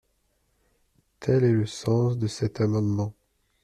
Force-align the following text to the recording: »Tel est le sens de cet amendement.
»Tel 1.19 1.43
est 1.43 1.51
le 1.51 1.67
sens 1.67 2.17
de 2.17 2.25
cet 2.25 2.59
amendement. 2.59 3.13